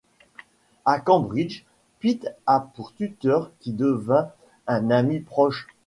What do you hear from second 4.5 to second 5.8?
un ami proche.